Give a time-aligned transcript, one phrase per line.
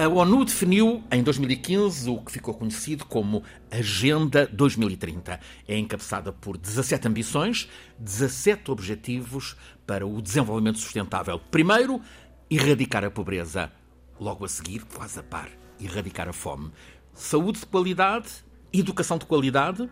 [0.00, 5.40] A ONU definiu em 2015 o que ficou conhecido como Agenda 2030.
[5.66, 11.40] É encabeçada por 17 ambições, 17 objetivos para o desenvolvimento sustentável.
[11.50, 12.00] Primeiro,
[12.48, 13.72] erradicar a pobreza.
[14.20, 15.48] Logo a seguir, quase a par,
[15.80, 16.70] erradicar a fome.
[17.12, 18.28] Saúde de qualidade,
[18.72, 19.90] educação de qualidade.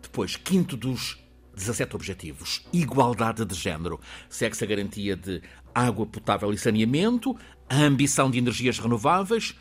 [0.00, 1.18] Depois, quinto dos
[1.60, 4.00] 17 objetivos, igualdade de género.
[4.28, 5.42] Segue-se a garantia de
[5.74, 7.36] água potável e saneamento,
[7.68, 9.54] a ambição de energias renováveis.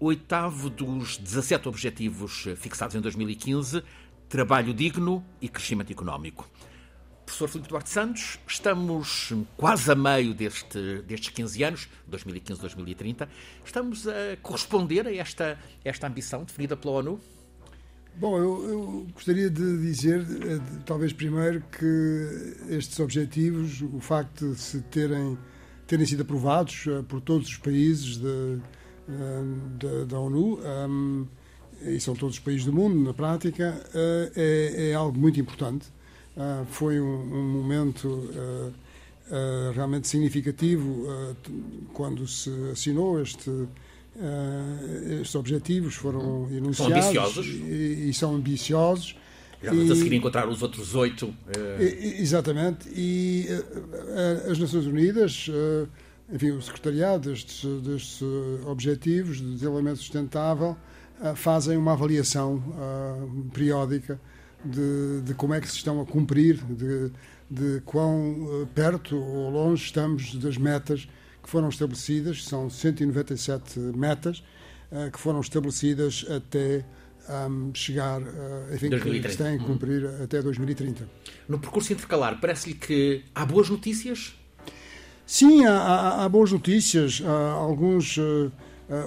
[0.00, 3.82] Oitavo dos 17 objetivos fixados em 2015,
[4.28, 6.50] trabalho digno e crescimento económico.
[7.24, 13.28] Professor Filipe Duarte Santos, estamos quase a meio deste, destes 15 anos, 2015-2030.
[13.64, 17.20] Estamos a corresponder a esta, esta ambição definida pela ONU?
[18.16, 24.60] Bom, eu, eu, gostaria de dizer, eh, talvez primeiro, que estes objetivos, o facto de
[24.60, 25.36] se terem,
[25.84, 28.58] terem sido aprovados eh, por todos os países de,
[29.08, 31.26] eh, da ONU, um,
[31.82, 35.86] e são todos os países do mundo, na prática, é, é, algo muito importante.
[36.70, 38.30] Foi um, um momento
[39.74, 41.06] realmente significativo
[41.92, 43.68] quando se assinou este
[44.16, 46.76] Uh, estes objetivos foram enunciados.
[46.76, 47.46] São ambiciosos.
[47.46, 49.16] E, e são ambiciosos.
[49.60, 51.26] Já vamos a seguir encontrar os outros oito.
[51.26, 51.82] Uh...
[52.18, 52.88] Exatamente.
[52.94, 55.50] E uh, as Nações Unidas,
[56.32, 58.22] enfim, o secretariado destes, destes
[58.66, 60.76] objetivos de desenvolvimento sustentável
[61.34, 62.62] fazem uma avaliação
[63.52, 64.20] periódica
[64.64, 67.10] de, de, como é que se estão a cumprir, de,
[67.50, 71.08] de quão perto ou longe estamos das metas
[71.44, 74.42] que foram estabelecidas, são 197 metas
[74.90, 76.84] uh, que foram estabelecidas até
[77.28, 79.28] um, chegar, uh, enfim, 2030.
[79.28, 80.24] que se têm que cumprir uhum.
[80.24, 81.06] até 2030.
[81.46, 84.34] No percurso intercalar, parece-lhe que há boas notícias?
[85.26, 87.22] Sim, há, há, há boas notícias.
[87.22, 88.50] Há alguns uh,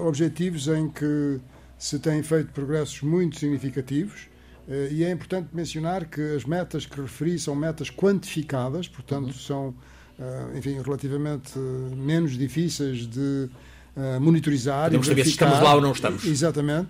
[0.05, 1.39] objetivos em que
[1.77, 4.29] se têm feito progressos muito significativos.
[4.91, 9.31] E é importante mencionar que as metas que referi são metas quantificadas, portanto, uhum.
[9.31, 9.75] são
[10.55, 13.49] enfim, relativamente menos difíceis de
[13.95, 14.85] uh, monitorizar.
[14.85, 16.25] Podemos saber se estamos lá ou não estamos.
[16.25, 16.89] Exatamente.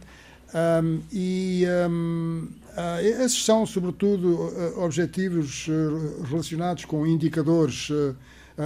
[0.54, 5.68] Um, e um, uh, ah, esses são, sobretudo, objetivos
[6.30, 7.90] relacionados com indicadores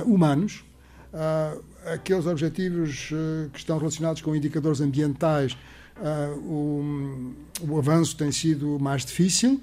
[0.05, 0.63] humanos.
[1.85, 3.09] aqueles objetivos
[3.53, 5.55] que estão relacionados com indicadores ambientais
[6.01, 7.35] Uh, o,
[7.69, 9.61] o, avanço tem sido mais difícil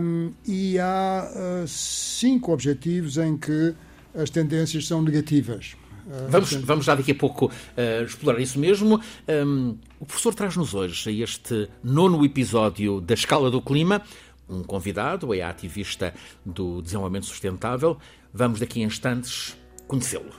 [0.00, 3.74] um, e há uh, cinco objetivos em que
[4.14, 5.76] as tendências são negativas.
[6.28, 9.00] Vamos, vamos já daqui a pouco uh, explorar isso mesmo.
[9.46, 14.02] Um, o professor traz-nos hoje a este nono episódio da Escala do Clima
[14.48, 16.12] um convidado, é a ativista
[16.44, 17.98] do desenvolvimento sustentável.
[18.32, 19.56] Vamos daqui a instantes
[19.86, 20.30] conhecê-lo.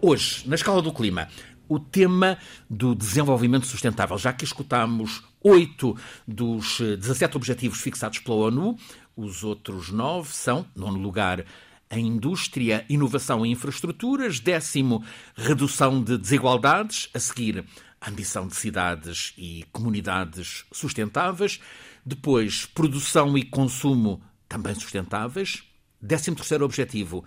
[0.00, 1.28] Hoje, na Escala do Clima,
[1.68, 2.36] o tema
[2.68, 8.76] do desenvolvimento sustentável, já que escutamos oito dos 17 objetivos fixados pela ONU,
[9.16, 11.44] os outros nove são, nono lugar,
[11.90, 15.04] a indústria, inovação e infraestruturas, décimo,
[15.36, 17.64] redução de desigualdades, a seguir,
[18.00, 21.60] a ambição de cidades e comunidades sustentáveis,
[22.04, 25.62] depois, produção e consumo também sustentáveis,
[26.00, 27.24] décimo terceiro objetivo,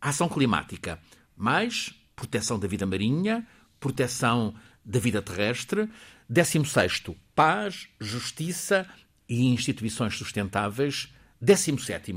[0.00, 1.00] ação climática,
[1.36, 3.46] mais proteção da vida marinha,
[3.80, 4.54] proteção
[4.84, 5.88] da vida terrestre.
[6.28, 7.02] 16.
[7.34, 8.86] Paz, justiça
[9.28, 11.12] e instituições sustentáveis.
[11.40, 12.12] 17.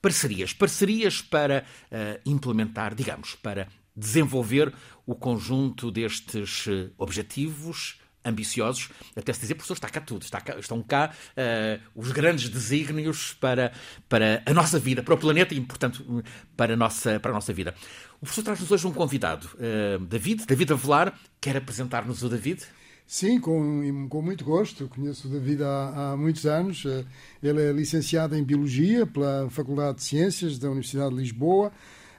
[0.00, 0.52] Parcerias.
[0.52, 4.72] Parcerias para uh, implementar, digamos, para desenvolver
[5.04, 10.58] o conjunto destes uh, objetivos ambiciosos, até se dizer, professor, está cá tudo, está cá,
[10.58, 13.72] estão cá uh, os grandes desígnios para,
[14.08, 16.22] para a nossa vida, para o planeta e, portanto,
[16.56, 17.74] para a nossa, para a nossa vida.
[18.16, 22.62] O professor traz-nos hoje um convidado, uh, David, David Avelar, quer apresentar-nos o David?
[23.08, 24.86] Sim, com, com muito gosto.
[24.86, 26.84] Conheço o David há, há muitos anos.
[26.84, 27.04] Eh,
[27.42, 31.72] ele é licenciado em Biologia pela Faculdade de Ciências da Universidade de Lisboa.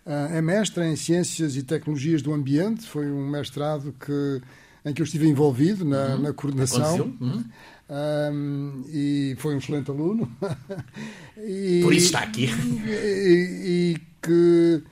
[0.03, 2.87] É mestre em Ciências e Tecnologias do Ambiente.
[2.87, 4.41] Foi um mestrado que
[4.83, 6.21] em que eu estive envolvido na, uhum.
[6.23, 7.13] na coordenação.
[7.21, 7.43] Uhum.
[7.89, 10.31] Um, e foi um excelente aluno.
[11.37, 12.49] e, Por isso está aqui.
[12.87, 14.83] E, e que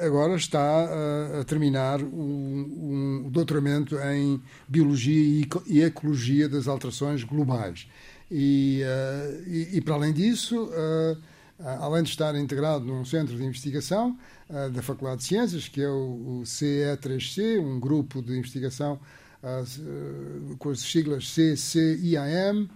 [0.00, 7.86] agora está a, a terminar um, um, doutoramento em Biologia e Ecologia das Alterações Globais.
[8.30, 11.16] E, uh, e, e para além disso, uh,
[11.58, 14.18] além de estar integrado num centro de investigação,
[14.48, 18.98] uh, da Faculdade de Ciências, que é o, o CE3C, um grupo de investigação
[19.42, 22.68] uh, com as siglas CCIAM,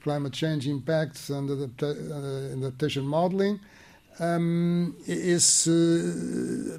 [0.00, 1.46] Climate Change Impacts and
[2.56, 3.60] Adaptation Modeling,
[4.20, 5.70] Um, esse,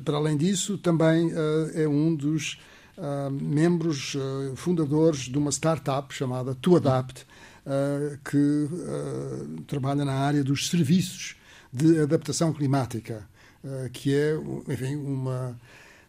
[0.06, 2.60] para além disso, também uh, é um dos
[2.98, 7.26] uh, membros uh, fundadores de uma startup chamada ToAdapt,
[8.26, 8.68] que
[9.68, 11.38] trabalha na área dos serviços
[11.72, 13.26] de adaptação climática,
[13.94, 14.38] que é,
[14.68, 15.58] enfim, uma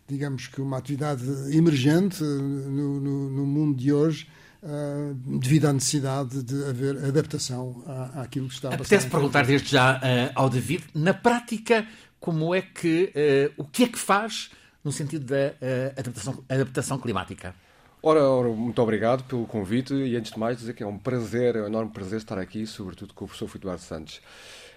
[0.08, 1.24] digamos que uma atividade
[1.56, 4.26] emergente no, no, no mundo de hoje
[4.66, 8.82] Uh, devido à necessidade de haver adaptação à, àquilo que está a passar.
[8.82, 10.00] Apetece perguntar desde já uh,
[10.34, 11.86] ao David, na prática,
[12.18, 14.50] como é que, uh, o que é que faz
[14.82, 15.52] no sentido da
[15.98, 17.54] adaptação, adaptação climática?
[18.02, 21.56] Ora, ora, muito obrigado pelo convite e antes de mais dizer que é um prazer,
[21.56, 24.20] é um enorme prazer estar aqui, sobretudo com o professor Eduardo Santos.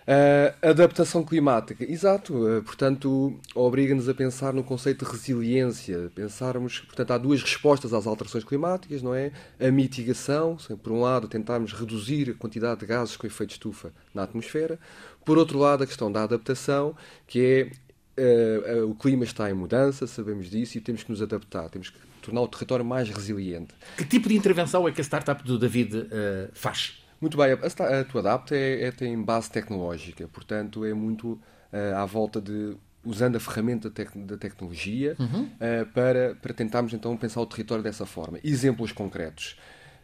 [0.07, 6.09] Uh, adaptação climática, exato, uh, portanto, obriga-nos a pensar no conceito de resiliência.
[6.15, 9.33] Pensarmos, portanto, há duas respostas às alterações climáticas, não é?
[9.59, 14.23] A mitigação, por um lado, tentarmos reduzir a quantidade de gases com efeito estufa na
[14.23, 14.79] atmosfera,
[15.25, 16.95] por outro lado, a questão da adaptação,
[17.27, 17.69] que
[18.17, 21.89] é uh, o clima está em mudança, sabemos disso, e temos que nos adaptar, temos
[21.89, 23.73] que tornar o território mais resiliente.
[23.97, 26.07] Que tipo de intervenção é que a startup do David
[26.53, 27.05] faz?
[27.19, 31.95] Muito bem, a, a tua adapt é, é, tem base tecnológica, portanto é muito uh,
[31.95, 35.43] à volta de usando a ferramenta tec da tecnologia uhum.
[35.43, 38.39] uh, para, para tentarmos então pensar o território dessa forma.
[38.43, 39.57] Exemplos concretos.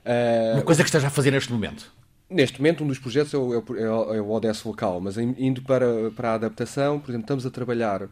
[0.05, 1.91] Uh, Uma coisa que esteja a fazer neste momento.
[2.29, 5.61] Neste momento, um dos projetos é o, é o, é o ODS local, mas indo
[5.61, 8.09] para, para a adaptação, por exemplo, estamos a trabalhar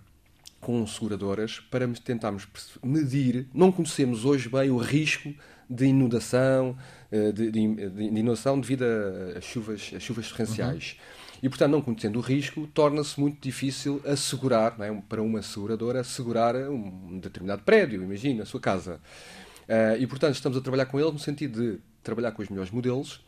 [0.59, 2.47] com seguradoras para tentarmos
[2.83, 5.33] medir, não conhecemos hoje bem o risco
[5.67, 6.77] de inundação,
[7.33, 8.83] de, de, de inundação devido
[9.35, 10.97] a, chuvas, chuvas torrenciais.
[10.97, 11.21] Uhum.
[11.43, 14.93] E, portanto, não conhecendo o risco, torna-se muito difícil assegurar, é?
[15.09, 18.99] para uma seguradora, assegurar um determinado prédio, imagina, a sua casa.
[19.63, 22.71] Uh, e, portanto, estamos a trabalhar com eles no sentido de trabalhar com os melhores
[22.71, 23.21] modelos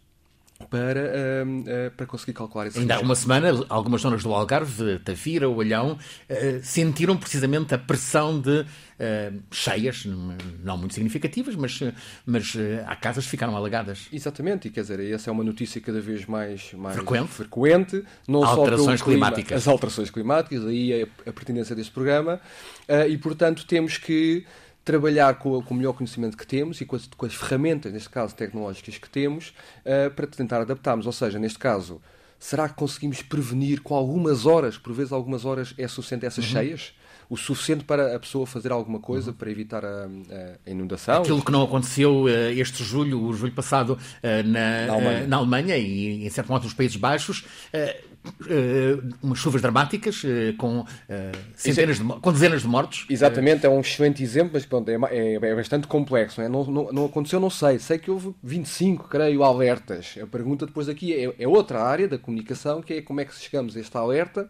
[0.70, 5.00] para, uh, uh, para conseguir calcular esse Ainda há uma semana, algumas zonas do Algarve,
[5.00, 5.98] Tafira, Olhão,
[6.30, 8.66] uh, sentiram precisamente a pressão de
[9.52, 11.78] cheias, não muito significativas, mas,
[12.26, 12.54] mas
[12.86, 14.08] há casas que ficaram alagadas.
[14.14, 17.28] Exatamente, e quer dizer, essa é uma notícia cada vez mais, mais frequente.
[17.28, 19.58] frequente não alterações só clima, climáticas.
[19.58, 22.40] As alterações climáticas, aí é a pertinência deste programa,
[23.10, 24.46] e portanto temos que
[24.84, 28.10] trabalhar com, com, o melhor conhecimento que temos e com as, com as ferramentas, neste
[28.10, 29.54] caso tecnológicas que temos,
[29.86, 31.06] uh, para tentar adaptarmos.
[31.06, 32.02] Ou seja, neste caso,
[32.38, 36.52] será que conseguimos prevenir com algumas horas, por vezes algumas horas é suficiente essas uhum.
[36.52, 36.94] cheias?
[37.30, 39.38] O suficiente para a pessoa fazer alguma coisa uhum.
[39.38, 40.08] para evitar a,
[40.66, 41.22] a, inundação?
[41.22, 45.28] Aquilo que não aconteceu uh, este julho, o julho passado, uh, na, na, Alemanha.
[45.28, 45.78] na, Alemanha.
[45.78, 47.46] e em certo modo nos Países Baixos,
[48.24, 50.86] Uh, umas chuvas dramáticas uh, com, uh,
[51.56, 53.06] centenas de, com dezenas de mortos.
[53.10, 56.40] Exatamente, é um excelente exemplo, mas pronto, é, é, é bastante complexo.
[56.40, 56.50] Não, é?
[56.50, 57.80] não, não, não, aconteceu, não sei.
[57.80, 60.16] Sei que houve 25, creio, alertas.
[60.22, 63.36] A pergunta depois aqui é, é outra área da comunicação, que é como é que
[63.36, 64.50] chegamos a este alerta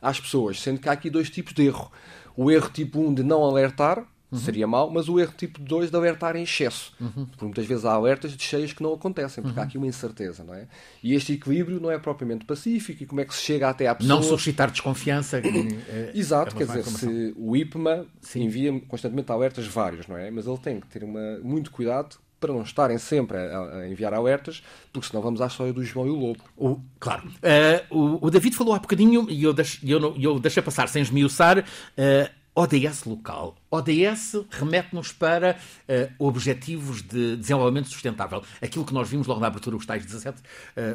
[0.00, 1.92] às pessoas, sendo que há aqui dois tipos de erro.
[2.36, 4.38] O erro tipo 1 de não alertar, Uhum.
[4.38, 6.92] Seria mau, mas o erro tipo 2 de alertar em excesso.
[7.00, 7.26] Uhum.
[7.26, 9.64] Porque muitas vezes há alertas de cheias que não acontecem, porque uhum.
[9.64, 10.66] há aqui uma incerteza, não é?
[11.02, 13.94] E este equilíbrio não é propriamente pacífico e como é que se chega até à
[13.94, 14.16] pessoa.
[14.16, 15.38] Não suscitar desconfiança.
[15.42, 18.44] é, Exato, é quer dizer, se o IPMA Sim.
[18.44, 20.30] envia constantemente alertas vários, não é?
[20.30, 24.14] Mas ele tem que ter uma, muito cuidado para não estarem sempre a, a, enviar
[24.14, 24.62] alertas,
[24.92, 26.42] porque senão vamos à história do João e o Lobo.
[26.56, 27.28] O, claro.
[27.28, 31.02] Uh, o, o, David falou há bocadinho, e eu, deixo, eu, eu deixei passar sem
[31.02, 33.56] esmiuçar, uh, ODS local.
[33.70, 35.56] ODS remete-nos para
[35.88, 38.42] uh, objetivos de desenvolvimento sustentável.
[38.60, 40.42] Aquilo que nós vimos logo na abertura, os tais 17 uh,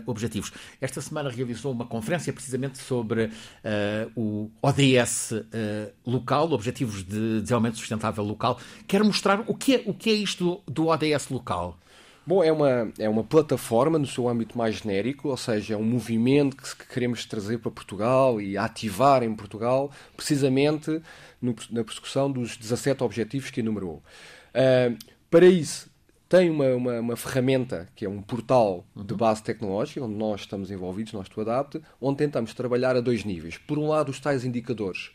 [0.06, 0.52] objetivos.
[0.82, 3.32] Esta semana realizou uma conferência precisamente sobre uh,
[4.16, 5.34] o ODS
[6.06, 8.60] local, Objetivos de Desenvolvimento Sustentável Local.
[8.88, 11.78] Quero mostrar o que é, o que é isto do, do ODS local.
[12.28, 15.84] Bom, é uma, é uma plataforma no seu âmbito mais genérico, ou seja, é um
[15.84, 21.04] movimento que queremos trazer para Portugal e ativar em Portugal, precisamente
[21.46, 24.04] no, na persecução dos 17 objetivos que enumerou.
[24.54, 24.98] Uh,
[25.30, 25.90] para isso,
[26.28, 29.18] tem uma, uma, uma, ferramenta que é um portal de uhum.
[29.18, 33.58] base tecnológica, onde nós estamos envolvidos, nós do Adapt, onde tentamos trabalhar a dois níveis.
[33.58, 35.12] Por um lado, os tais indicadores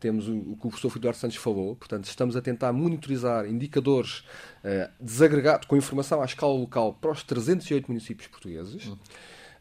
[0.00, 4.20] temos o, o que o professor Eduardo Santos falou, portanto, estamos a tentar monitorizar indicadores
[4.64, 8.86] uh, desagregados com informação à escala local para os 308 municípios portugueses.
[8.86, 8.98] Uhum.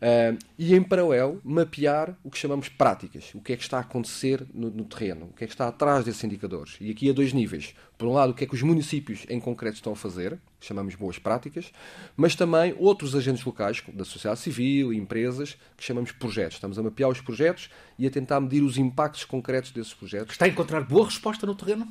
[0.04, 3.80] Uh, e, em paralelo, mapear o que chamamos práticas, o que é que está a
[3.80, 6.76] acontecer no, no, terreno, o que é que está atrás desses indicadores.
[6.82, 7.74] E aqui há dois níveis.
[7.98, 10.68] Por um lado, o que é que os municípios em concreto estão a fazer, que
[10.68, 11.72] chamamos boas práticas,
[12.18, 16.56] mas também outros agentes locais, da sociedade civil, empresas, que chamamos projetos.
[16.56, 20.34] Estamos a mapear os projetos e a tentar medir os impactos concretos desses projetos.
[20.34, 21.88] Está a encontrar boa resposta no terreno?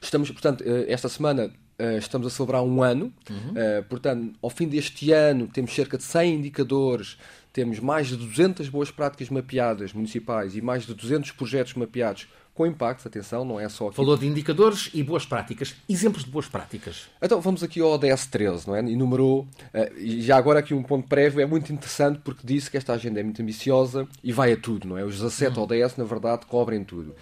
[0.00, 3.36] Estamos, portanto, eh, esta semana uh, estamos a celebrar um ano, uhum.
[3.36, 7.16] uh, portanto, ao fim deste ano temos cerca de 100 indicadores,
[7.52, 12.66] temos mais de 200 boas práticas mapeadas municipais e mais de 200 projetos mapeados com
[12.66, 13.96] impactos, atenção, não é só aqui.
[13.96, 15.74] Falou de indicadores e boas práticas.
[15.88, 17.08] Exemplos de boas práticas.
[17.22, 18.80] Então vamos aqui ao ODS 13, não é?
[18.80, 22.76] Enumerou, uh, e já agora aqui um ponto prévio, é muito interessante porque disse que
[22.76, 25.04] esta agenda é muito ambiciosa e vai a tudo, não é?
[25.04, 25.62] Os 17 hum.
[25.62, 27.14] ODS, na verdade, cobrem tudo.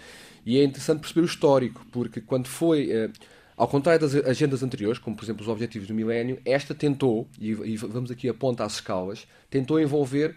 [0.45, 2.89] E é interessante perceber o histórico, porque quando foi.
[3.05, 3.11] Uh,
[3.59, 7.49] ao contrário das agendas anteriores, como por exemplo os Objetivos do Milénio, esta tentou, e,
[7.49, 10.33] e vamos aqui apontar as escalas, tentou envolver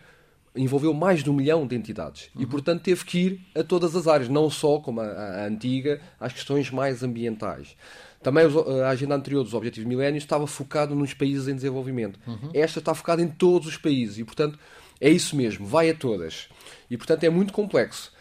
[0.54, 2.42] envolveu mais de um milhão de entidades uhum.
[2.42, 5.98] e, portanto, teve que ir a todas as áreas, não só como a, a antiga,
[6.20, 7.74] às questões mais ambientais.
[8.22, 8.44] Também
[8.84, 12.20] a agenda anterior dos Objetivos Milénios estava focada nos países em desenvolvimento.
[12.26, 12.50] Uhum.
[12.52, 14.58] Esta está focada em todos os países e, portanto,
[15.00, 16.48] é isso mesmo, vai a todas.
[16.90, 18.11] E, portanto, é muito complexo.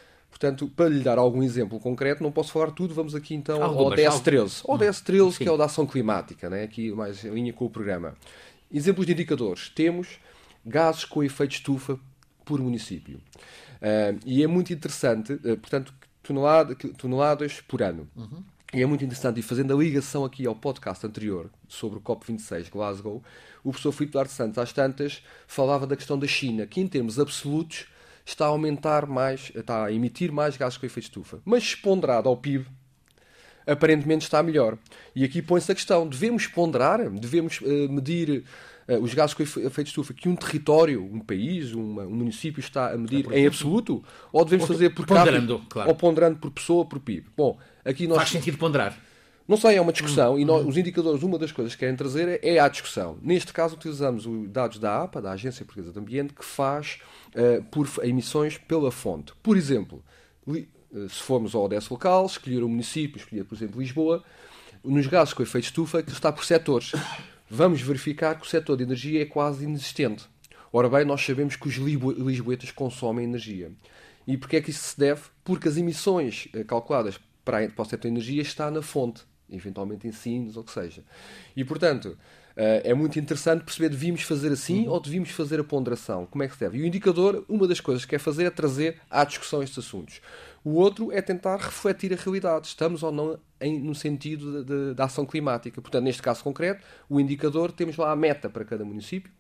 [0.42, 4.04] Portanto, para lhe dar algum exemplo concreto, não posso falar tudo, vamos aqui então Algumas,
[4.04, 4.62] ao DS13.
[4.68, 6.64] Ao DS13, que é o da ação climática, né?
[6.64, 8.16] aqui mais em linha com o programa.
[8.74, 9.70] Exemplos de indicadores.
[9.70, 10.20] Temos
[10.66, 12.00] gases com efeito estufa
[12.44, 13.18] por município.
[13.18, 15.94] Uh, e é muito interessante, uh, portanto,
[16.24, 18.08] tonelada, toneladas por ano.
[18.16, 18.44] Uhum.
[18.74, 22.72] E é muito interessante, e fazendo a ligação aqui ao podcast anterior sobre o COP26
[22.72, 23.22] Glasgow,
[23.64, 27.20] o professor Filipe Duarte Santos, às tantas, falava da questão da China, que em termos
[27.20, 27.91] absolutos
[28.26, 31.42] está a aumentar mais, está a emitir mais gases com efeito de estufa.
[31.46, 32.66] Mas ponderado ao PIB,
[33.66, 34.78] aparentemente está melhor.
[35.16, 38.44] E aqui põe-se a questão: devemos ponderar, devemos uh, medir
[38.88, 42.60] uh, os gases com efeito de estufa que um território, um país, uma, um município
[42.60, 44.04] está a medir é em absoluto?
[44.32, 45.90] Ou devemos fazer por ponderando, claro.
[45.90, 47.28] ou ponderando por pessoa, por PIB?
[47.36, 48.18] Bom, aqui nós...
[48.18, 48.98] Faz sentido ponderar.
[49.48, 52.40] Não sei, é uma discussão e nós, os indicadores, uma das coisas que querem trazer
[52.42, 53.18] é, é a discussão.
[53.22, 57.00] Neste caso, utilizamos os dados da APA, da Agência Portuguesa do Ambiente, que faz
[57.36, 59.34] uh, por emissões pela fonte.
[59.42, 60.04] Por exemplo,
[60.48, 64.24] se formos ao ODS local, escolher o município, escolher, por exemplo, Lisboa,
[64.84, 66.94] nos gases com efeito estufa, que está por setores
[67.54, 70.24] vamos verificar que o setor de energia é quase inexistente.
[70.72, 73.74] Ora bem, nós sabemos que os lisboetas consomem energia.
[74.26, 75.24] E porquê é que isso se deve?
[75.44, 80.14] Porque as emissões eh, calculadas para, o setor de energia está na fonte, eventualmente em
[80.14, 81.04] sinos ou o que seja.
[81.54, 82.18] E, portanto, eh,
[82.56, 84.94] é muito interessante perceber devíamos fazer assim uhum.
[84.94, 86.26] ou devíamos fazer a ponderação.
[86.26, 86.78] Como é que se deve?
[86.78, 90.22] E o indicador, uma das coisas que quer fazer é trazer à discussão estes assuntos.
[90.64, 92.68] O outro é tentar refletir a realidade.
[92.68, 95.82] Estamos ou não em, no sentido da ação climática.
[95.82, 99.32] Portanto, neste caso concreto, o indicador, temos lá a meta para cada município.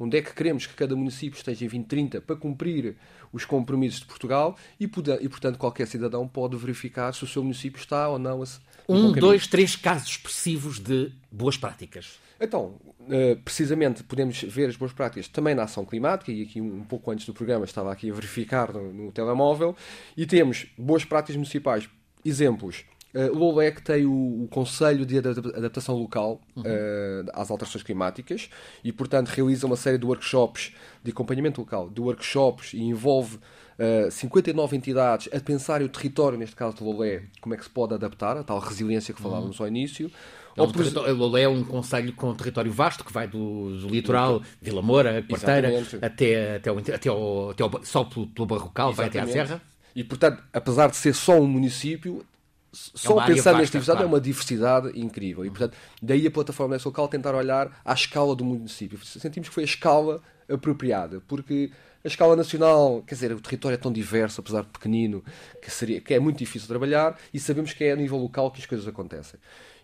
[0.00, 2.96] Onde é que queremos que cada município esteja em 2030 para cumprir
[3.32, 7.80] os compromissos de Portugal e, e, portanto, qualquer cidadão pode verificar se o seu município
[7.80, 8.46] está ou não a,
[8.88, 12.18] Um, dois, três casos expressivos de boas práticas.
[12.40, 12.76] Então,
[13.10, 17.10] eh, precisamente podemos ver as boas práticas também na ação climática, e aqui um pouco
[17.10, 19.74] antes do programa estava aqui a verificar no, no telemóvel,
[20.16, 21.88] e temos boas práticas municipais.
[22.24, 22.84] Exemplos.
[23.14, 26.62] Uh, LOLEC tem o, o, Conselho de Adaptação Local uhum.
[26.62, 28.50] uh, às Alterações Climáticas
[28.84, 33.38] e, portanto, realiza uma série de workshops de acompanhamento local, de workshops e envolve
[33.78, 37.70] uh, 59 entidades a pensar o território, neste caso de Lolé, como é que se
[37.70, 39.66] pode adaptar, a tal resiliência que falávamos uhum.
[39.66, 40.10] ao início.
[40.56, 41.38] É um, por...
[41.38, 45.70] é um conselho com um território vasto que vai do, do litoral, Vila Moura, Quarteira,
[46.02, 49.62] até, até, o, até, o, até o, só pelo, pelo Barrocal, vai até à Serra.
[49.94, 52.24] E, portanto, apesar de ser só um município,
[52.72, 54.02] só é pensar nesta diversidade claro.
[54.02, 55.44] é uma diversidade incrível.
[55.44, 58.98] E, portanto, daí a plataforma dessa local tentar olhar à escala do município.
[59.04, 61.70] Sentimos que foi a escala apropriada, porque
[62.08, 65.22] a escala nacional, quer dizer, o território é tão diverso, apesar de pequenino,
[65.62, 68.60] que, seria, que é muito difícil trabalhar, e sabemos que é a nível local que
[68.60, 69.38] as coisas acontecem.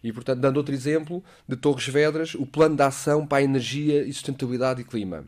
[0.05, 4.03] E, portanto, dando outro exemplo, de Torres Vedras, o plano de ação para a energia
[4.03, 5.25] e sustentabilidade e clima,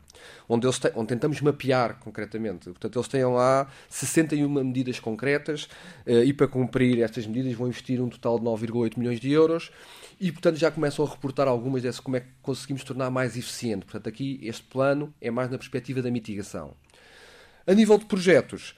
[0.47, 2.65] onde, eles onde tentamos mapear concretamente.
[2.65, 5.67] Portanto, eles têm lá 61 medidas concretas
[6.05, 9.71] eh, e para cumprir estas medidas vão investir um total de 9,8 milhões de euros
[10.19, 13.83] e, portanto, já começam a reportar algumas dessas como é que conseguimos tornar mais eficiente.
[13.83, 16.75] Portanto, aqui este plano é mais na perspectiva da mitigação.
[17.67, 18.73] A nível de projetos,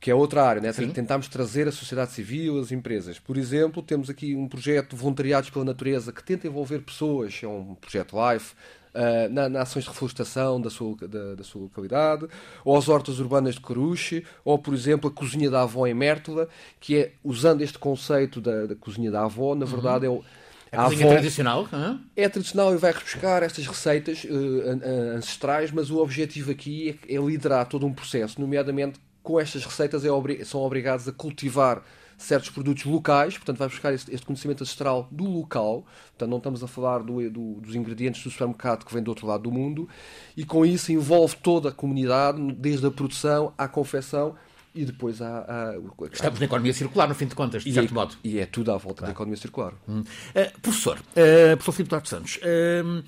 [0.00, 0.72] que é outra área, né?
[0.72, 3.18] tentamos trazer a sociedade civil, as empresas.
[3.18, 7.74] Por exemplo, temos aqui um projeto Voluntariados pela Natureza que tenta envolver pessoas, é um
[7.74, 8.54] projeto LIFE,
[8.94, 12.26] uh, na, na, ações de reflorestação da sua, da, da, sua localidade,
[12.64, 16.48] ou as hortas urbanas de Coruche, ou, por exemplo, a cozinha da avó em Mértola,
[16.80, 20.16] que é, usando este conceito da, da cozinha da avó, na verdade uhum.
[20.16, 20.24] é o
[20.72, 21.68] a, a cozinha avó tradicional?
[22.16, 27.18] É tradicional e vai buscar estas receitas uh, ancestrais, mas o objetivo aqui é, é
[27.18, 31.82] liderar todo um processo, nomeadamente com estas receitas é obri são obrigados a cultivar
[32.16, 36.64] certos produtos locais, portanto vai buscar este, este, conhecimento ancestral do local, portanto não estamos
[36.64, 39.88] a falar do, do, dos ingredientes do supermercado que vem do outro lado do mundo,
[40.36, 44.34] e com isso envolve toda a comunidade, desde a produção à confecção,
[44.78, 45.40] E depois há.
[45.40, 45.74] há...
[46.12, 48.16] Estamos na economia circular, no fim de contas, de e certo é, modo.
[48.22, 49.06] E é tudo à volta claro.
[49.06, 49.74] da economia circular.
[49.88, 50.02] Hum.
[50.02, 53.02] Uh, professor, uh, professor Filipe Duarte Santos, uh,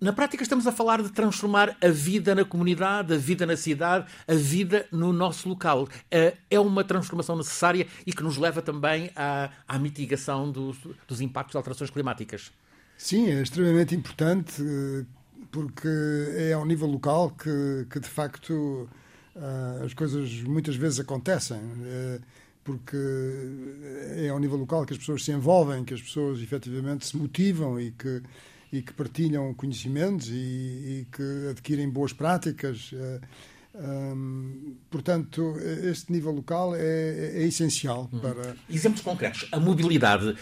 [0.00, 4.10] na prática estamos a falar de transformar a vida na comunidade, a vida na cidade,
[4.26, 5.88] a vida no nosso local.
[6.10, 11.52] É uma transformação necessária e que nos leva também à, à mitigação dos, dos impactos
[11.52, 12.52] das alterações climáticas.
[12.98, 14.62] Sim, é extremamente importante
[15.50, 15.88] porque
[16.36, 18.86] é ao nível local que, que de facto
[19.84, 21.60] as coisas muitas vezes acontecem
[22.64, 22.96] porque
[24.16, 27.78] é ao nível local que as pessoas se envolvem, que as pessoas efetivamente se motivam
[27.80, 28.22] e que
[28.72, 32.92] e que partilham conhecimentos e, e que adquirem boas práticas.
[33.74, 38.20] Um, eh, portanto, este nível local é, é essencial uhum.
[38.20, 38.56] para.
[38.68, 40.36] Exemplos concretos: a mobilidade, uh,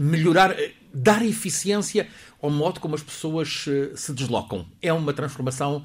[0.00, 0.54] melhorar, uh,
[0.94, 2.08] dar eficiência
[2.40, 4.66] ao modo como as pessoas uh, se deslocam.
[4.80, 5.84] É uma transformação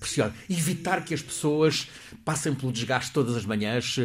[0.00, 0.34] preciosa.
[0.48, 1.90] Evitar que as pessoas
[2.24, 3.98] passem pelo desgaste todas as manhãs,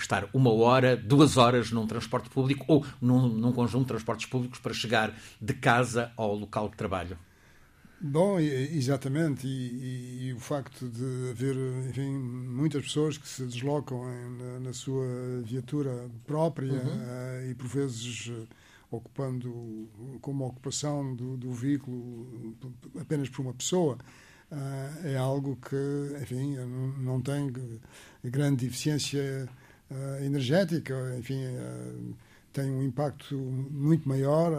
[0.00, 4.58] estar uma hora, duas horas num transporte público ou num, num conjunto de transportes públicos
[4.58, 7.18] para chegar de casa ao local de trabalho.
[8.04, 11.54] Bom, exatamente, e, e, e, o facto de haver
[11.88, 15.06] enfim, muitas pessoas que se deslocam em, na, na, sua
[15.44, 16.96] viatura própria uhum.
[16.96, 18.32] uh, e por vezes
[18.92, 19.88] uh, ocupando
[20.20, 22.56] como ocupação do, do, veículo
[23.00, 23.96] apenas por uma pessoa,
[24.50, 27.52] uh, é algo que, enfim, não, não tem
[28.24, 29.48] grande eficiência
[30.24, 31.36] energética, enfim,
[32.50, 34.52] tem um impacto muito maior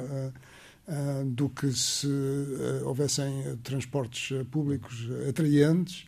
[0.88, 6.06] uh, do que se uh, houvessem transportes ah, públicos atraentes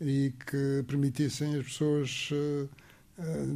[0.00, 2.30] e que permitissem as pessoas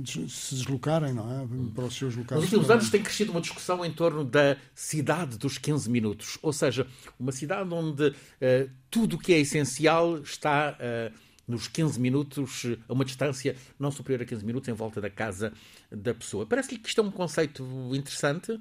[0.06, 1.46] se deslocarem não é?
[1.74, 2.40] para os seus locais.
[2.40, 6.52] Nos últimos anos tem crescido uma discussão em torno da cidade dos 15 minutos, ou
[6.52, 6.86] seja,
[7.18, 11.14] uma cidade onde uh, tudo o que é essencial está uh,
[11.46, 15.52] nos 15 minutos, a uma distância não superior a 15 minutos, em volta da casa
[15.90, 16.46] da pessoa.
[16.46, 18.58] Parece-lhe que isto é um conceito interessante?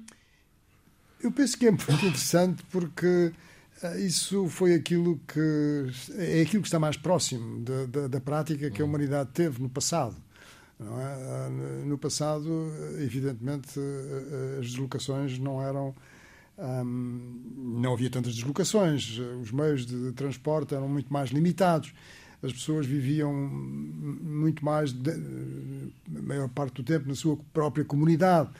[1.22, 3.32] Eu penso que é muito interessante porque
[3.82, 5.86] eh, isso foi aquilo que
[6.16, 9.68] é aquilo que está mais próximo da, da, da prática que a humanidade teve no
[9.68, 10.16] passado.
[10.80, 11.82] É?
[11.82, 15.94] Eh, no passado, evidentemente, eh, as deslocações não eram.
[16.58, 21.90] não havia tantas deslocações, os meios de transporte eram muito mais limitados,
[22.42, 28.50] as pessoas viviam muito mais, a maior parte do tempo, na sua própria comunidade.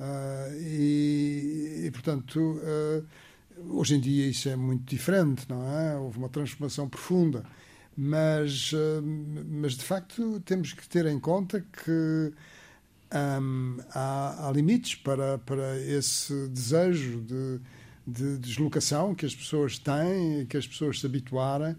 [0.00, 3.04] Uh, e, e, portanto, uh,
[3.68, 5.96] hoje em dia isso é muito diferente, não é?
[5.96, 7.44] Houve uma transformação profunda.
[7.96, 9.02] Mas, uh,
[9.48, 12.32] mas de facto, temos que ter em conta que
[13.12, 17.60] um, há, há, limites para, para esse desejo de,
[18.06, 21.76] de deslocação que as pessoas têm, que as pessoas se habituaram.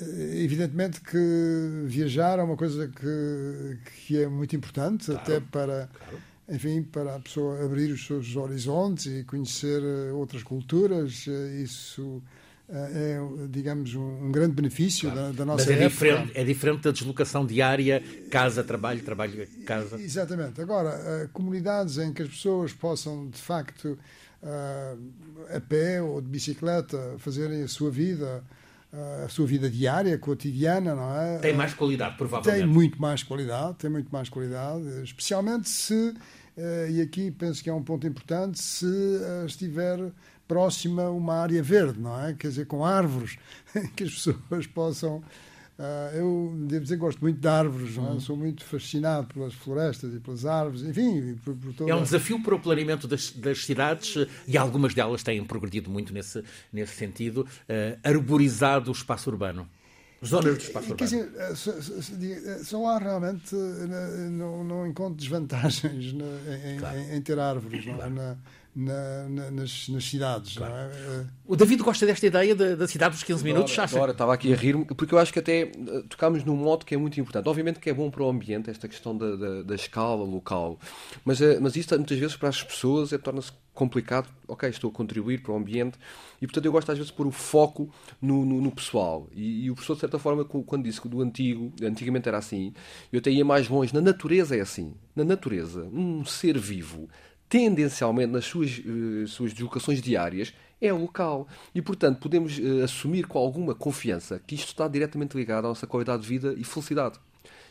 [0.00, 5.88] Eh, evidentemente que viajar é uma coisa que, que é muito importante, claro, até para,
[5.88, 6.22] claro.
[6.48, 11.26] enfim, para a pessoa abrir os seus horizontes e conhecer eh, outras culturas.
[11.26, 12.22] Eh, isso
[12.70, 15.28] é, digamos, um, grande benefício claro.
[15.28, 15.88] da, da, nossa Mas é época.
[15.88, 20.00] Diferente, é diferente da deslocação diária, casa, trabalho, trabalho, casa.
[20.00, 20.60] Exatamente.
[20.60, 23.98] Agora, comunidades em que as pessoas possam, de facto,
[25.54, 28.44] a pé ou de bicicleta, fazerem a sua vida
[29.24, 31.38] a sua vida diária, cotidiana, não é?
[31.38, 32.62] Tem mais qualidade, provavelmente.
[32.62, 36.14] Tem muito mais qualidade, tem muito mais qualidade, especialmente se,
[36.56, 40.10] eh, e aqui penso que é um ponto importante, se eh, estiver
[40.48, 42.32] próxima uma área verde, não é?
[42.32, 43.38] Quer dizer, com árvores,
[43.94, 45.22] que as pessoas possam
[45.78, 48.00] Uh, eu devo dizer que gosto muito de árvores, é?
[48.00, 48.18] uhum.
[48.18, 51.36] sou muito fascinado pelas florestas e pelas árvores, enfim.
[51.44, 51.88] Por, por toda...
[51.88, 56.12] É um desafio para o planeamento das, das, cidades e algumas delas têm progredido muito
[56.12, 59.68] nesse, nesse sentido, uh, arborizado o espaço urbano.
[60.26, 61.58] Zonas do espaço Quer urbano.
[62.18, 63.54] Dizer, só lá realmente
[64.32, 66.98] não, não encontro desvantagens em, claro.
[66.98, 67.86] em, em, ter árvores.
[67.86, 68.08] É?
[68.08, 68.36] na,
[68.78, 70.56] na, na, nas, nas, cidades.
[70.56, 70.72] Claro.
[70.72, 71.26] É?
[71.44, 73.96] O David gosta desta ideia da, da cidade dos 15 minutos, acha?
[73.96, 75.72] Agora, estava aqui a rir porque eu acho que até eh,
[76.08, 77.48] tocámos num modo que é muito importante.
[77.48, 80.78] Obviamente que é bom para o ambiente, esta questão da, da, da escala local,
[81.24, 84.28] mas, eh, mas isso muitas vezes para as pessoas é, torna-se complicado.
[84.46, 85.98] Ok, estou a contribuir para o ambiente
[86.40, 89.28] e, portanto, eu gosto às vezes de pôr o foco no, no, no pessoal.
[89.32, 92.72] E, e, o professor, de certa forma, quando disse que do antigo, antigamente era assim,
[93.12, 93.92] eu até ia mais longe.
[93.92, 94.94] Na natureza é assim.
[95.16, 97.08] Na natureza, um ser vivo
[97.48, 101.48] tendencialmente nas suas, uh, suas deslocações diárias, é local.
[101.74, 105.86] E, portanto, podemos uh, assumir com alguma confiança que isto está diretamente ligado à nossa
[105.86, 107.18] qualidade de vida e felicidade.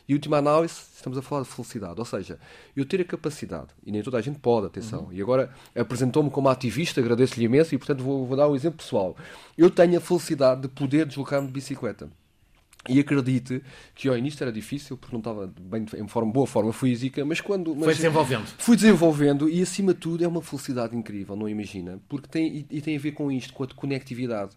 [0.08, 2.00] E, última análise, estamos a falar de felicidade.
[2.00, 2.40] Ou seja,
[2.76, 5.14] eu ter a capacidade, e nem toda a gente pode, atenção, uhum.
[5.14, 9.18] e agora apresentou-me como ativista, agradeço-lhe imenso, e, portanto, vou, vou dar um exemplo pessoal.
[9.58, 12.10] Eu tenho a felicidade de poder deslocar-me de bicicleta.
[12.90, 13.62] E acredite
[13.96, 17.42] que ao início era difícil, porque não estava bem em forma, boa forma física, mas
[17.42, 17.76] quando.
[17.76, 18.46] Mas Foi desenvolvendo.
[18.58, 22.00] Fui desenvolvendo e, acima de tudo, é uma felicidade incrível, não imagina?
[22.08, 24.52] Porque tem, e, tem a ver com isto, com a conectividade.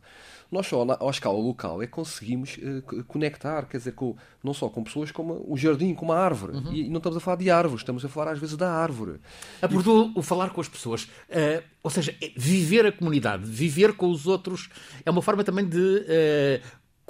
[0.50, 4.52] Nós só, na, à escala local, é que conseguimos uh, conectar, quer dizer, com, não
[4.52, 6.56] só com pessoas, como o jardim, como a árvore.
[6.56, 6.72] Uhum.
[6.72, 9.20] E, não estamos a falar de árvores, estamos a falar às vezes da árvore.
[9.62, 10.18] Abordou e...
[10.18, 11.04] o falar com as pessoas.
[11.04, 14.68] Uh, ou seja, é viver a comunidade, viver com os outros,
[15.04, 16.60] é uma forma também de uh,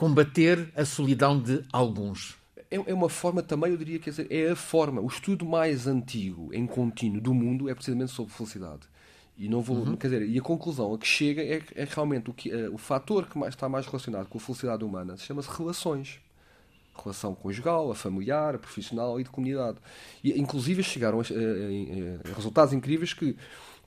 [0.00, 2.34] combater a solidão de alguns.
[2.70, 4.98] É, é uma forma também, eu diria, quer dizer, é a forma.
[4.98, 8.80] O estudo mais antigo em contínuo do mundo é precisamente sobre felicidade.
[9.36, 9.96] E não vou, uhum.
[9.96, 12.78] quer dizer, e a conclusão a que chega é, é realmente o, que, uh, o
[12.78, 16.18] fator que mais, está mais relacionado com a felicidade humana chama-se relações.
[16.96, 19.76] Relação conjugal, a familiar, a profissional e de comunidade.
[20.24, 23.36] E, inclusive, chegaram a, a, a, a resultados incríveis que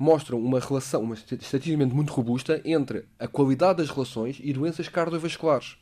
[0.03, 5.77] mostram uma relação, uma estatisticamente muito robusta entre a qualidade das relações e doenças cardiovasculares.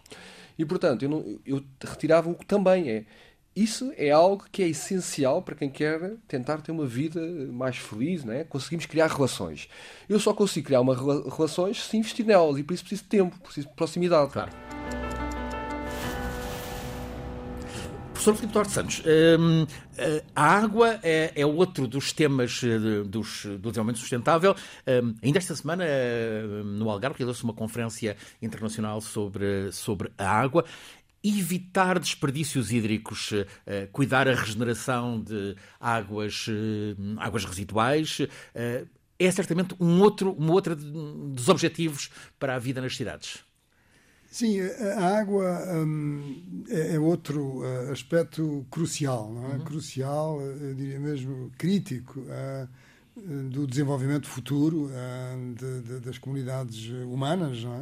[0.57, 3.05] E, portanto, eu, não, eu retirava o que também é.
[3.53, 7.19] Isso é algo que é essencial para quem quer tentar ter uma vida
[7.51, 8.45] mais feliz, não é?
[8.45, 9.67] Conseguimos criar relações.
[10.07, 13.37] Eu só consigo criar uma relações se investir nelas e por isso preciso de tempo,
[13.41, 14.31] preciso de proximidade.
[14.31, 14.51] Claro.
[18.21, 19.01] Professor Filipe Duarte Santos,
[19.39, 19.65] hum,
[20.35, 24.55] a água é, é, outro dos temas eh, dos, do desenvolvimento sustentável.
[24.87, 30.63] Hum, ainda esta semana, hum, no Algarve, realizou-se uma conferência internacional sobre, sobre a água
[31.23, 33.31] evitar desperdícios hídricos,
[33.91, 36.47] cuidar a regeneração de águas,
[37.17, 38.21] águas residuais,
[38.55, 43.50] é certamente um outro, um outro dos objetivos para a vida nas cidades.
[44.31, 49.55] Sim, a água hum, é, é, outro uh, aspecto crucial, não é?
[49.55, 49.65] Uhum.
[49.65, 52.67] Crucial, uh, eu diria mesmo crítico, uh,
[53.49, 54.89] do desenvolvimento futuro
[55.59, 57.73] de, de, das comunidades humanas, não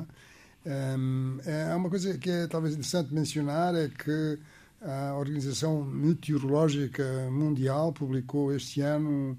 [0.65, 0.97] é?
[0.97, 4.39] Um, é uma coisa que é talvez interessante mencionar é que
[4.81, 9.37] a Organização Meteorológica Mundial publicou este ano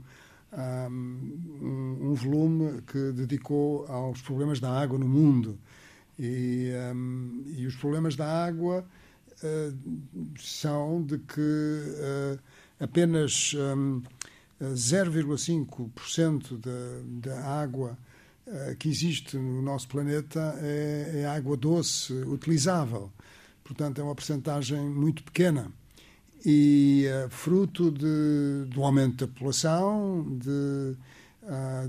[0.56, 5.58] um, um volume que dedicou aos problemas da água no mundo.
[6.22, 8.85] E, um, e os problemas da água
[9.42, 9.74] uh,
[10.38, 12.38] são de que uh,
[12.78, 14.02] apenas um,
[14.62, 16.61] 0,5%
[17.22, 17.96] da, água
[18.46, 23.11] uh, que existe no nosso planeta é, é água doce utilizável.
[23.64, 25.72] Portanto, é uma percentagem muito pequena
[26.44, 30.96] e fruto de, do aumento da população, de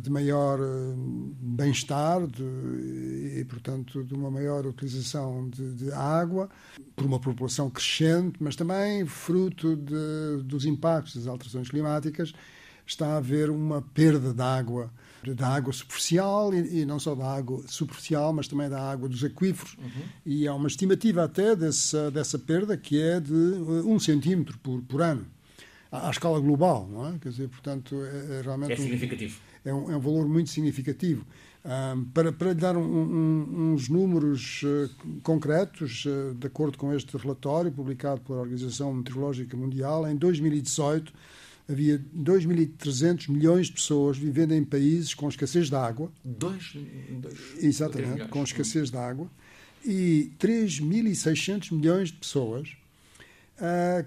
[0.02, 6.50] de maior ah, bem-estar e, portanto, de uma maior utilização de, de, água
[6.96, 12.34] por uma população crescente, mas também fruto de, dos impactos das alterações climáticas,
[12.86, 14.92] está a haver uma perda de água,
[15.36, 19.24] da água superficial e, e, não só da água superficial, mas também da água dos
[19.24, 19.76] aquíferos.
[19.78, 20.04] Uhum.
[20.26, 25.02] E há uma estimativa até dessa, dessa perda que é de um centímetro por, por
[25.02, 25.26] ano
[25.92, 27.20] à, escala global, não é?
[27.20, 28.74] Quer dizer, portanto, é, é realmente.
[28.74, 29.40] É significativo.
[29.66, 31.26] Um, é, um, é um valor muito significativo.
[31.64, 34.90] Um, para, para lhe dar um, um, uns números uh,
[35.22, 41.14] concretos, uh, de acordo com este relatório publicado pela Organização Meteorológica Mundial, em 2018
[41.70, 46.12] havia 2.300 milhões de pessoas vivendo em países com escassez de água.
[46.26, 46.74] Dois,
[47.12, 49.30] dois Exatamente, com escassez de água.
[49.86, 52.76] E 3.600 milhões de pessoas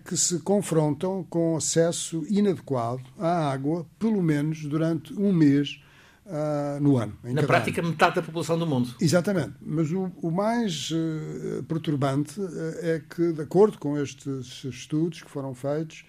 [0.04, 5.80] que se confrontam com acesso inadequado à água, pelo menos durante um mês
[6.26, 7.16] uh, no ano.
[7.22, 7.90] Na prática, ano.
[7.90, 8.94] metade da população do mundo.
[9.00, 9.52] Exatamente.
[9.60, 12.40] Mas o, o mais uh, perturbante
[12.80, 16.04] é que, de acordo com estes estudos que foram feitos,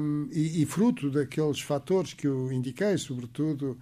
[0.00, 3.78] um, e, e, fruto daqueles fatores que eu indiquei, sobretudo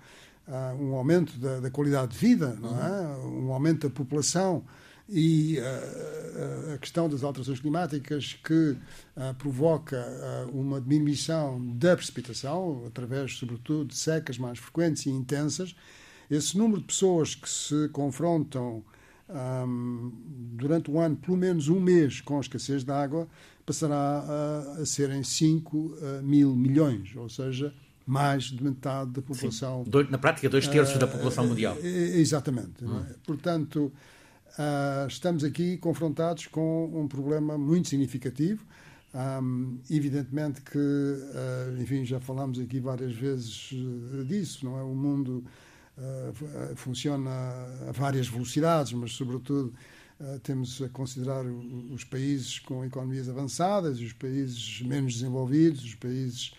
[0.78, 3.16] um aumento da, da, qualidade de vida, é?
[3.24, 3.48] Uhum.
[3.48, 4.64] um aumento da população
[5.14, 12.84] e uh, a questão das alterações climáticas que uh, provoca uh, uma diminuição da precipitação,
[12.86, 15.76] através, sobretudo, de secas mais frequentes e intensas,
[16.30, 18.82] esse número de pessoas que se confrontam
[19.28, 20.10] um,
[20.54, 23.28] durante o ano, pelo menos um mês, com escassez de água,
[23.66, 27.74] passará a, a serem 5 mil milhões, ou seja,
[28.06, 29.84] mais de metade da população.
[29.84, 30.06] Sim.
[30.10, 31.76] Na prática, dois terços da população mundial.
[31.82, 32.82] Exatamente.
[32.82, 33.00] Hum.
[33.00, 33.14] É?
[33.26, 33.92] Portanto,
[34.58, 38.64] uh, estamos aqui confrontados com um problema muito significativo.
[39.14, 44.82] Um, evidentemente que, uh, enfim, já falámos aqui várias vezes uh, disso, não é?
[44.82, 45.44] O mundo
[45.98, 47.30] uh, funciona
[47.88, 49.72] a várias velocidades, mas, sobretudo,
[50.44, 51.44] temos a considerar
[51.90, 56.54] os países com economias avançadas, os países menos desenvolvidos, os países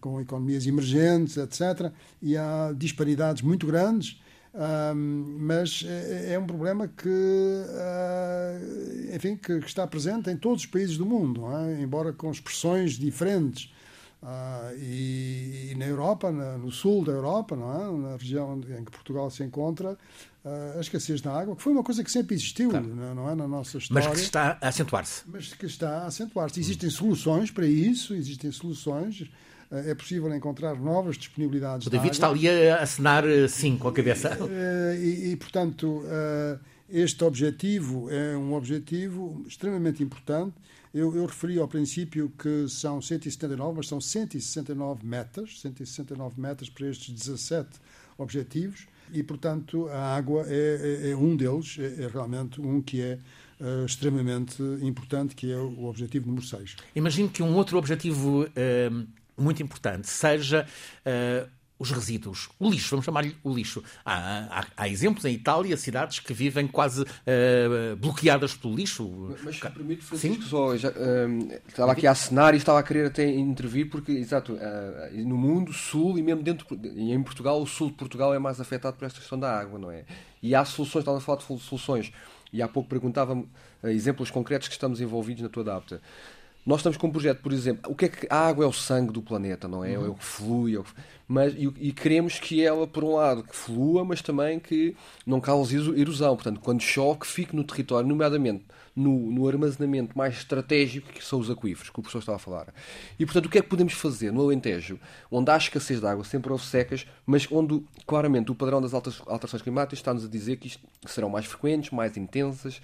[0.00, 1.92] com economias emergentes, etc.
[2.22, 4.21] E há disparidades muito grandes
[4.54, 10.66] mas é, é, um problema que, uh, enfim, que, que, está presente em todos os
[10.66, 11.80] países do mundo, é?
[11.80, 13.72] embora com expressões diferentes.
[14.22, 18.10] Uh, e, e, na Europa, na, no sul da Europa, não é?
[18.10, 19.98] na região em que Portugal se encontra,
[20.44, 22.86] uh, a escassez da água, que foi uma coisa que sempre existiu claro.
[22.86, 23.34] não é?
[23.34, 24.08] na nossa história.
[24.08, 25.24] Mas que está a acentuar-se.
[25.26, 26.60] Mas que está a acentuar-se.
[26.60, 29.28] Existem soluções para isso, existem soluções
[29.72, 31.86] é possível encontrar novas disponibilidades.
[31.86, 34.36] O David está ali a assinar eh, sim com a cabeça.
[34.50, 36.02] Eh, e, e, portanto,
[36.88, 40.54] este objetivo é um objetivo extremamente importante.
[40.92, 46.86] Eu, eu, referi ao princípio que são 179, mas são 169 metas, 169 metas para
[46.88, 47.70] estes 17
[48.18, 53.00] objetivos, e, portanto, a água é, é, é um deles, é, é, realmente um que
[53.00, 53.18] é
[53.60, 56.76] uh, extremamente importante, que é o objetivo número 6.
[56.94, 59.06] Imagino que um outro objetivo uh,
[59.36, 60.66] muito importante seja
[61.06, 61.48] uh,
[61.82, 63.82] os resíduos, o lixo, vamos chamar-lhe o lixo.
[64.04, 69.04] Há, há, há, exemplos em Itália, cidades que vivem quase uh, bloqueadas pelo lixo.
[69.30, 70.48] Mas, mas permite, Francisco, Sim?
[70.48, 74.52] só, já, uh, estava aqui a assinar e estava a querer até intervir, porque, exato,
[74.52, 76.64] uh, no mundo, sul e mesmo dentro,
[76.94, 79.76] e em Portugal, o sul de Portugal é mais afetado por esta questão da água,
[79.76, 80.04] não é?
[80.40, 82.12] E há soluções, estava a falar de soluções,
[82.52, 83.48] e há pouco perguntava-me
[83.82, 86.00] exemplos concretos que estamos envolvidos na tua adapta.
[86.64, 88.72] Nós estamos com um projeto, por exemplo, o que é que a água é o
[88.72, 89.98] sangue do planeta, não é?
[89.98, 90.06] Uhum.
[90.06, 90.92] É o que flui, é o que...
[91.26, 94.94] Mas, e, e, queremos que ela, por um lado, que flua, mas também que
[95.26, 96.36] não cause erosão.
[96.36, 101.38] Portanto, quando chove, que fique no território, nomeadamente no, no, armazenamento mais estratégico, que são
[101.38, 102.74] os aquíferos, que o professor estava a falar.
[103.18, 104.98] E, portanto, o que é que podemos fazer no Alentejo,
[105.30, 109.62] onde há escassez de água, sempre houve secas, mas onde, claramente, o padrão das alterações
[109.62, 112.80] climáticas está-nos a dizer que isto serão mais frequentes, mais intensas.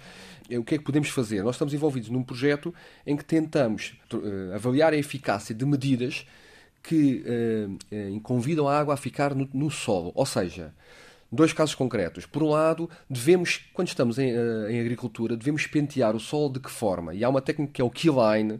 [0.49, 1.43] É, o que é que podemos fazer?
[1.43, 2.73] Nós estamos envolvidos num projeto
[3.05, 6.25] em que tentamos uh, avaliar a eficácia de medidas
[6.81, 10.11] que uh, uh, convidam a água a ficar no, no solo.
[10.15, 10.73] Ou seja,
[11.31, 12.25] dois casos concretos.
[12.25, 16.59] Por um lado, devemos, quando estamos em, eh, em, agricultura, devemos pentear o solo de
[16.59, 17.13] que forma?
[17.13, 18.59] E há uma técnica que é o keyline,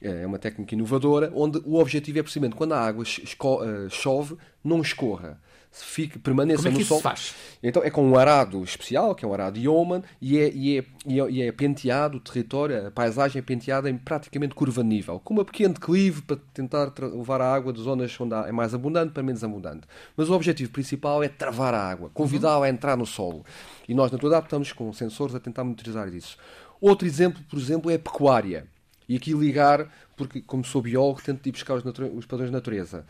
[0.00, 4.80] é uma técnica inovadora, onde o objetivo é precisamente quando a água eh, chove, não
[4.80, 5.38] escorra
[5.70, 7.00] fique, permaneça Como é que no isso sol.
[7.00, 7.34] faz?
[7.62, 10.84] Então é com um arado especial, que é um arado Yeoman, e é, e, é,
[11.06, 15.44] e é penteado o território, a paisagem é penteada em praticamente curva nível, com uma
[15.44, 19.44] pequena declive para tentar levar a água de zonas onde é mais abundante para menos
[19.44, 19.86] abundante.
[20.16, 23.44] Mas o objetivo principal é travar a água, convidá-la a entrar no solo.
[23.88, 26.36] E nós, na tua estamos com sensores a tentar monitorizar isso.
[26.80, 28.66] Outro exemplo, por exemplo, é a pecuária.
[29.08, 33.04] E aqui ligar, porque como sou biólogo, tento ir buscar os, os padrões de natureza.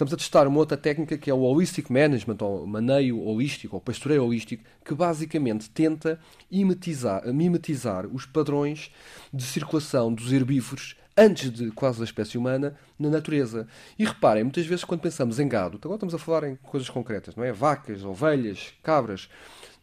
[0.00, 3.82] Estamos a testar uma outra técnica que é o Holistic Management, ou maneio holístico, ou
[3.82, 6.18] pastoreio holístico, que basicamente tenta
[6.50, 8.90] mimetizar, mimetizar os padrões
[9.30, 13.68] de circulação dos herbívoros antes de quase a espécie humana na natureza.
[13.98, 17.36] E reparem, muitas vezes quando pensamos em gado, agora estamos a falar em coisas concretas,
[17.36, 17.52] não é?
[17.52, 19.28] Vacas, ovelhas, cabras,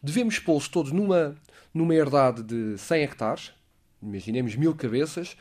[0.02, 1.36] devemos pô-los todos numa,
[1.72, 3.52] numa herdade de 100 hectares,
[4.02, 5.36] imaginemos mil cabeças,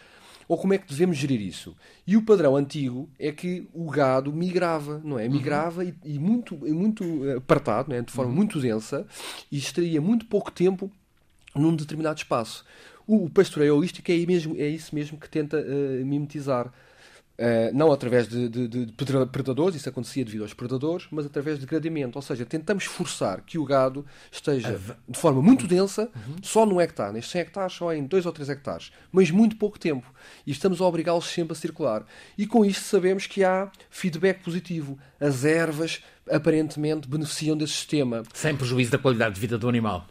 [0.47, 1.75] ou como é que devemos gerir isso?
[2.05, 5.25] E o padrão antigo é que o gado migrava, não é?
[5.25, 5.31] Uhum.
[5.31, 5.93] Migrava uhum.
[6.05, 8.01] e, e, muito, muito eh, apartado, é?
[8.01, 8.37] de forma uhum.
[8.37, 9.05] muito densa,
[9.51, 10.89] e estaria muito pouco tempo
[11.53, 12.63] num determinado espaço.
[13.05, 16.71] O pastoreio holístico é, mesmo, é isso mesmo que tenta uh, mimetizar.
[17.37, 18.93] Uh, não através de, de, de,
[19.31, 22.17] predadores, isso acontecia devido aos predadores, mas através de gradeamento.
[22.17, 26.35] Ou seja, tentamos forçar que o gado esteja de forma muito densa, uhum.
[26.41, 29.77] só num hectare, nestes 100 hectares, só em 2 ou 3 hectares, mas muito pouco
[29.77, 30.11] tempo.
[30.47, 32.05] E estamos a obrigá-los sempre a circular.
[32.35, 34.97] E com isto sabemos que há feedback positivo.
[35.19, 38.23] As ervas aparentemente beneficiam desse sistema.
[38.33, 40.07] Sem prejuízo da qualidade de vida do animal.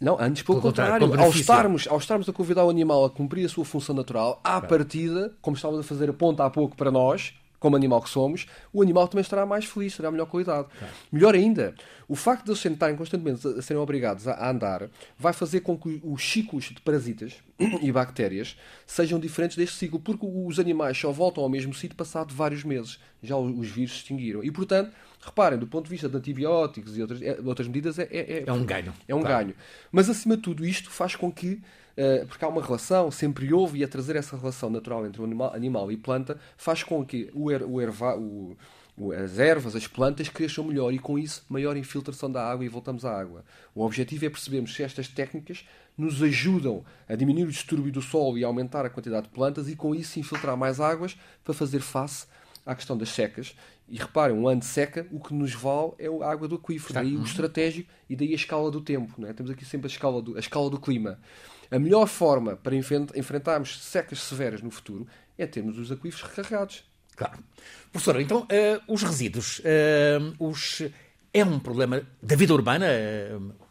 [0.00, 1.06] Não, antes pelo, pelo contrário.
[1.06, 4.40] contrário ao, estarmos, ao estarmos a convidar o animal a cumprir a sua função natural,
[4.42, 8.08] à partida, como estávamos a fazer a ponta há pouco para nós, como animal que
[8.08, 10.66] somos, o animal também estará mais feliz, terá melhor qualidade.
[10.76, 10.94] Claro.
[11.12, 11.74] Melhor ainda,
[12.08, 16.00] o facto de eles sentarem constantemente a serem obrigados a andar vai fazer com que
[16.02, 17.34] os ciclos de parasitas
[17.82, 22.34] e bactérias sejam diferentes deste ciclo, porque os animais só voltam ao mesmo sítio passado
[22.34, 22.98] vários meses.
[23.22, 24.42] Já os vírus se extinguiram.
[24.42, 28.08] E, portanto, reparem, do ponto de vista de antibióticos e outras, é, outras medidas, é,
[28.10, 28.94] é, é um ganho.
[29.06, 29.46] É um claro.
[29.46, 29.56] ganho.
[29.92, 33.80] Mas, acima de tudo, isto faz com que Uh, porque há uma relação, sempre houve,
[33.80, 37.28] e a trazer essa relação natural entre o animal, animal e planta faz com que
[37.34, 38.56] o, er, o, erva, o, o,
[39.12, 43.04] as ervas, as plantas cresçam melhor e com isso maior infiltração da água e voltamos
[43.04, 43.42] à água.
[43.74, 45.64] O objetivo é percebermos se estas técnicas
[45.96, 49.76] nos ajudam a diminuir o distúrbio do solo e aumentar a quantidade de plantas e
[49.76, 52.26] com isso infiltrar mais águas para fazer face
[52.64, 53.56] à questão das secas.
[53.88, 56.94] E reparem, um ano de seca, o que nos vale é a água do aquífero,
[56.94, 59.26] daí o estratégico e daí a escala do tempo.
[59.26, 59.32] É?
[59.32, 61.18] Temos aqui sempre a escala do, a escala do clima.
[61.70, 65.06] A melhor forma para enfrentarmos secas severas no futuro
[65.38, 66.89] é termos os aquíferos recarregados.
[67.20, 67.38] Claro.
[67.92, 70.82] Professor, então, uh, os resíduos, uh, os
[71.34, 72.86] É um problema da vida urbana?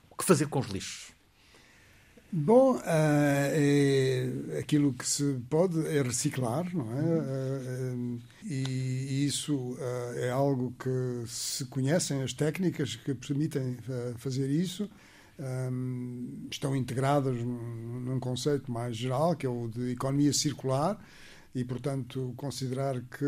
[0.08, 1.10] O que fazer com os lixos?
[2.32, 7.02] Bom, uh, é, aquilo que se pode é reciclar, não é?
[7.02, 13.78] Uh, e isso uh, é algo que se conhecem as técnicas que permitem
[14.18, 14.88] fazer isso.
[16.52, 21.00] Estão integradas num, conceito mais geral, que é o de economia circular,
[21.56, 23.26] e, portanto, considerar que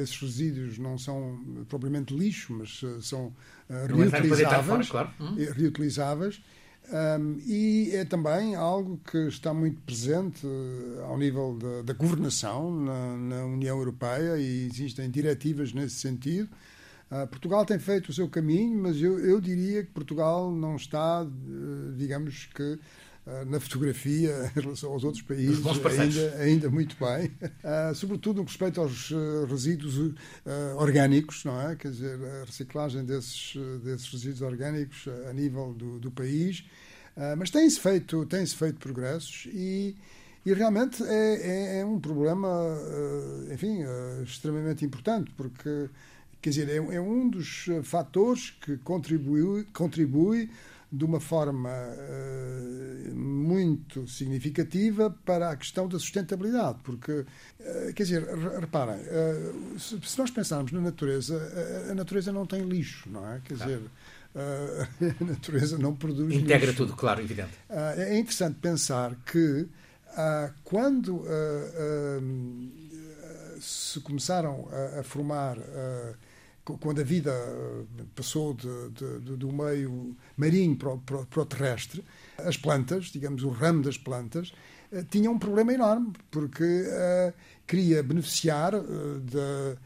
[0.00, 3.32] esses resíduos não são propriamente lixo, mas são
[3.68, 4.88] reutilizáveis.
[4.88, 5.10] Fora, claro.
[5.20, 5.36] hum.
[5.54, 6.40] reutilizáveis
[6.88, 12.70] um, e é também algo que está muito presente uh, ao nível da, da governação
[12.70, 16.48] na, na, União Europeia e existem diretivas nesse sentido.
[17.10, 21.24] Uh, Portugal tem feito o seu caminho, mas eu, eu diria que Portugal não está,
[21.24, 22.78] uh, digamos que,
[23.46, 28.52] na fotografia em relação aos outros países ainda, ainda muito bem, uh, sobretudo no que
[28.52, 30.12] respeita aos uh, resíduos uh,
[30.76, 31.74] orgânicos, não é?
[31.74, 36.64] Quer dizer, a reciclagem desses, desses resíduos orgânicos a nível do, do país.
[37.36, 39.96] mas tem-se feito, tem feito progressos e,
[40.44, 42.48] e realmente é, é, é um problema,
[43.52, 43.80] enfim,
[44.22, 45.88] extremamente importante, porque,
[46.40, 50.50] quer dizer, é, é um dos fatores que contribui, contribui
[50.90, 58.24] de uma forma uh, muito significativa para a questão da sustentabilidade, porque, uh, quer dizer,
[58.60, 61.36] reparem, uh, se, se, nós pensarmos na natureza,
[61.88, 63.40] a, a, natureza não tem lixo, não é?
[63.44, 63.80] Quer dizer,
[65.20, 66.76] a natureza não produz Integra lixo.
[66.76, 67.50] tudo, claro, evidente.
[67.68, 69.66] é interessante pensar que
[70.62, 71.24] quando
[73.58, 75.56] se começaram a, a formar
[76.74, 82.04] quando a vida eh, passou de, de, do meio marinho para o, para o, terrestre,
[82.38, 84.52] as plantas, digamos, o ramo das plantas,
[84.90, 87.32] eh, tinham um problema enorme, porque uh,
[87.66, 89.76] queria beneficiar uh, da.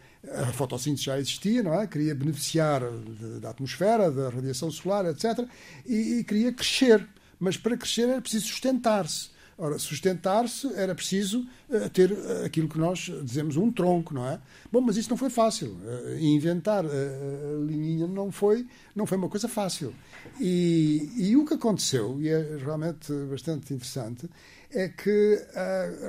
[0.43, 1.87] A fotossíntese já existia, não é?
[1.87, 5.49] Queria beneficiar de, da atmosfera, da radiação solar, etc.
[5.87, 7.09] E, e queria crescer.
[7.39, 9.31] Mas para crescer era preciso sustentar-se.
[9.63, 14.41] Ora, sustentar-se era preciso uh, ter uh, aquilo que nós dizemos um tronco, não é?
[14.73, 15.73] Bom, mas isso não foi fácil.
[15.73, 19.93] Uh, inventar a linhinha não foi, não foi uma coisa fácil.
[20.41, 24.31] E, e o que aconteceu, e é realmente bastante interessante,
[24.73, 25.45] é que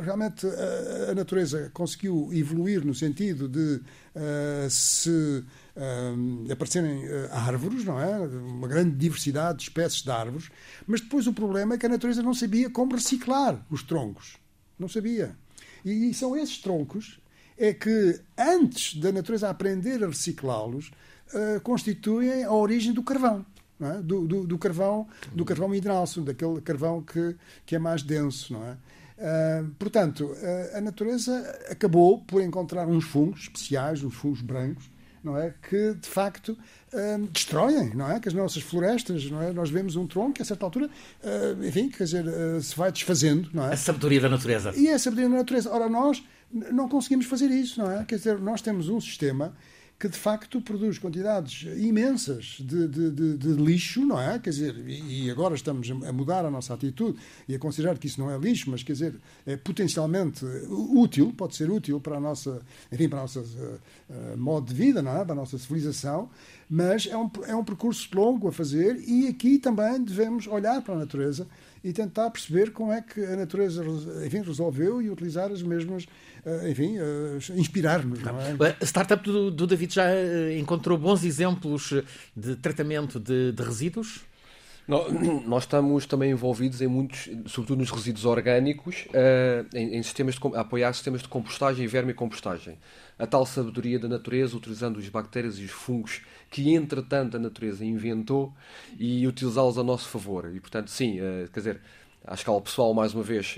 [0.03, 3.81] realmente a, a, natureza conseguiu evoluir no sentido de
[4.69, 5.43] se
[5.75, 8.19] uh, aparecerem árvores, não é?
[8.19, 10.49] Uma grande diversidade de espécies de árvores,
[10.85, 14.37] mas depois o problema é que a natureza não sabia como reciclar os troncos.
[14.77, 15.35] Não sabia.
[15.83, 17.19] E, são esses troncos
[17.57, 20.91] é que, antes da natureza aprender a reciclá-los,
[21.63, 23.45] constituem a origem do carvão.
[23.81, 24.01] É?
[24.01, 28.63] Do, do, do, carvão do carvão mineral, daquele carvão que, que é mais denso, não
[28.63, 28.77] é?
[29.21, 34.89] Uh, portanto, uh, a natureza acabou por encontrar uns fungos especiais, uns fungos brancos,
[35.23, 35.53] não é?
[35.69, 36.57] Que de facto
[36.91, 38.19] uh, destroem, não é?
[38.19, 39.53] Que as nossas florestas, não é?
[39.53, 40.89] Nós vemos um tronco que a certa altura,
[41.63, 42.25] enfim, quer dizer,
[42.61, 43.73] se vai desfazendo, não é?
[43.73, 44.73] A sabedoria da natureza.
[44.75, 45.71] E é a sabedoria da natureza.
[45.71, 48.03] Ora, nós não conseguimos fazer isso, não é?
[48.03, 49.53] Quer dizer, nós temos um sistema
[50.01, 54.39] que de facto produz quantidades imensas de, de, de, de, lixo, não é?
[54.39, 58.19] Quer dizer, e agora estamos a mudar a nossa atitude e a considerar que isso
[58.19, 59.13] não é lixo, mas quer dizer,
[59.45, 64.69] é potencialmente útil, pode ser útil para a nossa, enfim, para a nossa uh, modo
[64.69, 65.23] de vida, não é?
[65.23, 66.31] Para a nossa civilização,
[66.67, 70.95] mas é um, é um percurso longo a fazer e aqui também devemos olhar para
[70.95, 71.47] a natureza
[71.83, 73.83] e tentar perceber como é que a natureza
[74.25, 76.05] enfim, resolveu e utilizar as mesmas,
[76.45, 78.19] eh, enfim, uh, inspirar-nos.
[78.19, 78.77] É?
[78.79, 81.93] A startup do, do, David já eh, encontrou bons exemplos
[82.35, 84.21] de tratamento de, de resíduos?
[85.45, 89.07] Nós estamos também envolvidos em muitos, sobretudo nos resíduos orgânicos,
[89.73, 92.77] em, em, sistemas de, a apoiar sistemas de compostagem e vermicompostagem.
[93.17, 97.83] A tal sabedoria da natureza, utilizando as bactérias e os fungos que, entretanto, a natureza
[97.83, 98.53] inventou
[98.99, 100.53] e utilizá-los a nosso favor.
[100.53, 101.81] E, portanto, sim, uh, quer dizer,
[102.25, 103.57] à escala pessoal, mais uma vez,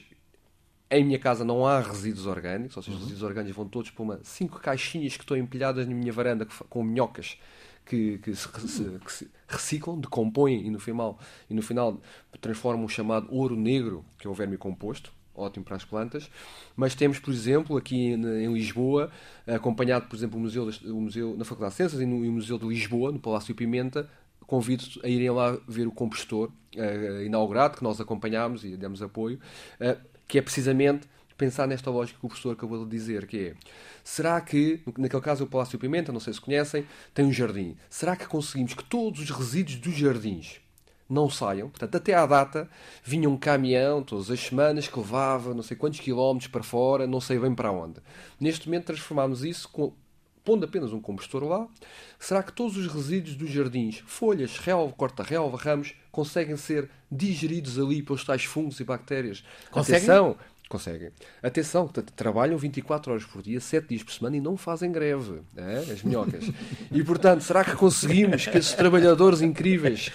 [0.91, 3.07] em minha casa não há resíduos orgânicos, ou seja, os uhum.
[3.07, 6.83] resíduos orgânicos vão todos para uma cinco caixinhas que estão empilhadas na minha varanda com
[6.83, 7.37] minhocas
[7.83, 11.99] que, que, se, que, se, reciclam, decompõem e no final, e no final
[12.39, 16.29] transformam o chamado ouro negro, que é o verme composto, ótimo para as plantas.
[16.75, 19.11] Mas temos, por exemplo, aqui em Lisboa,
[19.47, 22.65] acompanhado, por exemplo, o Museu, o museu na Faculdade de Ciências e no, Museu de
[22.65, 24.09] Lisboa, no Palácio Pimenta,
[24.45, 29.39] convido a irem lá ver o compostor uh, inaugurado, que nós acompanhámos e demos apoio,
[29.79, 31.07] uh, que é precisamente
[31.37, 33.53] pensar nesta lógica que o professor acabou de dizer, que é,
[34.03, 37.75] será que, naquele caso o Palácio Pimenta, não sei se conhecem, tem um jardim.
[37.89, 40.61] Será que conseguimos que todos os resíduos dos jardins
[41.09, 41.69] não saiam?
[41.69, 42.69] Portanto, até à data,
[43.03, 47.21] vinha um caminhão todas as semanas que levava não sei quantos quilómetros para fora, não
[47.21, 47.99] sei bem para onde.
[48.39, 49.93] Neste momento transformámos isso com
[50.43, 51.65] pondo apenas um compostor lá,
[52.19, 58.01] será que todos os resíduos dos jardins, folhas, relva, corta-relva, ramos, conseguem ser digeridos ali
[58.01, 59.41] pelos tais fungos e bactérias?
[59.71, 60.01] Conseguem?
[60.01, 60.37] Atenção,
[60.73, 61.11] Conseguem.
[61.43, 65.77] Atenção, trabalham 24 horas por dia, 7 dias por semana e não fazem greve, é?
[65.91, 66.45] as minhocas.
[66.91, 70.11] e, portanto, será que conseguimos que esses trabalhadores incríveis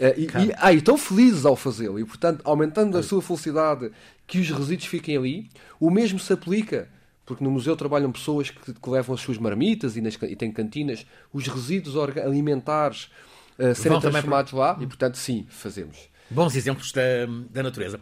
[0.00, 1.98] e, e, ah, e estão felizes ao fazê-lo.
[1.98, 3.90] E, portanto, aumentando a sua felicidade,
[4.26, 5.50] que os resíduos fiquem ali.
[5.78, 6.88] O mesmo se aplica,
[7.26, 10.50] porque no museu trabalham pessoas que, que levam as suas marmitas e, nas, e têm
[10.50, 13.10] cantinas, os resíduos alimentares
[13.58, 14.60] uh, serem transformados para...
[14.60, 14.78] lá.
[14.80, 16.08] E, portanto, sim, fazemos.
[16.30, 17.02] Bons exemplos da,
[17.50, 18.00] da natureza.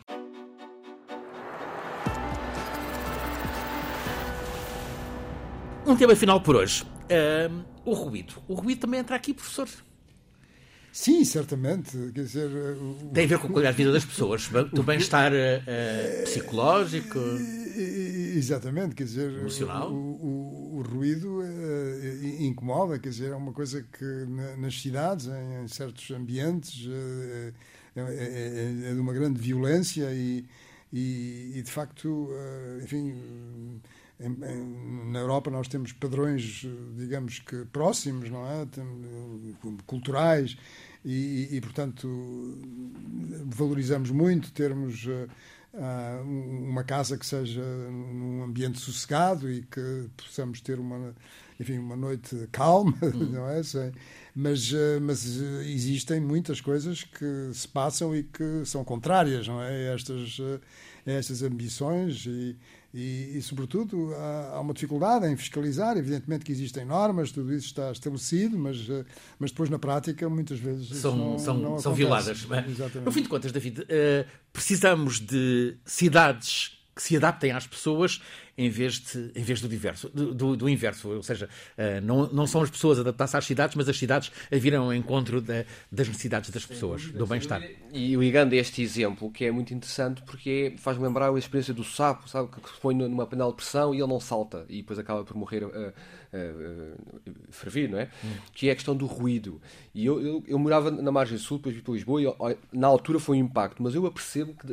[5.86, 6.84] Um tema final por hoje.
[6.84, 8.34] Uh, o ruído.
[8.46, 9.68] O ruído também entra aqui, professor.
[10.92, 11.96] Sim, certamente.
[12.12, 13.10] Quer dizer, o...
[13.12, 17.18] Tem a ver com a qualidade de vida das pessoas, do bem-estar uh, psicológico.
[18.36, 19.92] Exatamente, quer dizer, emocional.
[19.92, 24.26] O, o, o ruído uh, incomoda, quer dizer, é uma coisa que
[24.58, 27.54] nas cidades, em, em certos ambientes, uh,
[27.96, 30.44] é, é, é, de uma grande violência e,
[30.92, 32.30] e, e de facto,
[32.82, 33.14] enfim
[34.20, 36.66] em, em, na Europa nós temos padrões,
[36.96, 38.66] digamos que próximos, não é?
[39.86, 40.56] Culturais
[41.04, 42.08] e, e portanto,
[43.46, 50.78] valorizamos muito termos uh, uma casa que seja num ambiente sossegado e que possamos ter
[50.78, 51.14] uma,
[51.58, 53.30] enfim, uma noite calma, hum.
[53.32, 53.62] não é?
[53.62, 53.92] Sei.
[54.34, 55.24] Mas, uh, mas
[55.64, 59.68] existem muitas coisas que se passam e que são contrárias, não é?
[59.68, 60.38] A estas,
[61.06, 62.56] estas ambições e
[62.92, 65.96] e, e, sobretudo, há, há, uma dificuldade em fiscalizar.
[65.96, 69.04] Evidentemente que existem normas, tudo isso está estabelecido, mas, eh,
[69.38, 72.46] mas depois, na prática, muitas vezes são, não, são, não são violadas.
[73.04, 73.84] No fim de contas, David, uh,
[74.52, 78.20] precisamos de cidades que se adaptem às pessoas
[78.56, 81.08] em vez, de, em vez do, diverso, do, do inverso.
[81.08, 84.30] Ou seja, uh, não, não são as pessoas a adaptar-se às cidades, mas as cidades
[84.52, 87.62] a virem ao encontro da, das necessidades das pessoas, do bem-estar.
[87.92, 92.28] E ligando este exemplo, que é muito interessante, porque faz-me lembrar a experiência do sapo,
[92.28, 95.24] sabe, que se põe numa panela de pressão e ele não salta, e depois acaba
[95.24, 95.64] por morrer.
[95.64, 95.92] Uh,
[96.32, 97.20] uh,
[97.50, 98.08] ferver, não é?
[98.24, 98.36] Hum.
[98.52, 99.60] Que é a questão do ruído.
[99.94, 103.18] E eu, eu, eu morava na margem sul, depois vi para Lisboa, e na altura
[103.18, 104.66] foi um impacto, mas eu apercebo que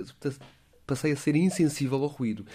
[0.88, 2.46] passei a ser insensível ao ruído.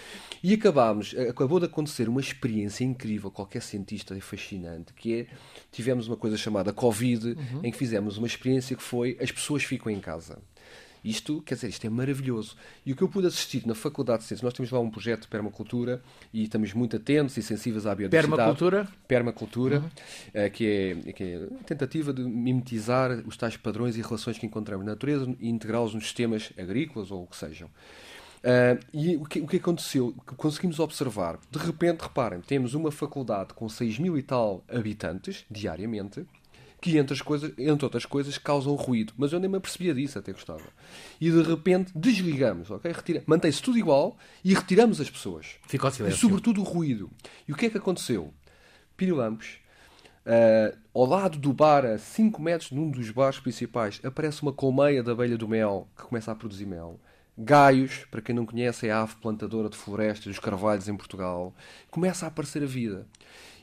[0.43, 5.27] E acabámos, acabou de acontecer uma experiência incrível, qualquer cientista é fascinante, que é,
[5.71, 7.61] tivemos uma coisa chamada Covid, uhum.
[7.63, 10.41] em que fizemos uma experiência que foi as pessoas ficam em casa.
[11.03, 12.55] Isto, quer dizer, isto é maravilhoso.
[12.85, 15.23] E o que eu pude assistir na Faculdade de Ciências, nós temos lá um projeto
[15.23, 18.37] de permacultura e estamos muito atentos e sensíveis à biodiversidade.
[18.37, 18.87] Permacultura?
[19.05, 19.89] Permacultura, uhum.
[20.33, 24.45] Eh, que, é, que é a tentativa de mimetizar os tais padrões e relações que
[24.45, 27.69] encontramos na natureza e integrá-los nos sistemas agrícolas ou o que sejam.
[28.43, 30.13] Uh, e o que, o que aconteceu?
[30.27, 35.45] Que conseguimos observar, de repente, reparem, temos uma faculdade com 6 mil e tal habitantes
[35.49, 36.25] diariamente,
[36.81, 39.13] que entre, as coisas, entre outras coisas causam ruído.
[39.15, 40.63] Mas eu nem me apercebia disso, até gostava.
[41.21, 42.93] E de repente desligamos, ok?
[43.25, 45.55] Mantém-se tudo igual e retiramos as pessoas.
[45.65, 46.17] Ficou silêncio.
[46.17, 47.09] E sobretudo o ruído.
[47.47, 48.33] E o que é que aconteceu?
[48.97, 49.59] Pirilampos,
[50.25, 55.01] uh, ao lado do bar, a 5 metros num dos bares principais, aparece uma colmeia
[55.01, 56.99] da abelha do mel que começa a produzir mel.
[57.37, 61.53] Gaios, para quem não conhece, é a ave plantadora de florestas dos carvalhos em Portugal.
[61.89, 63.07] Começa a aparecer a vida.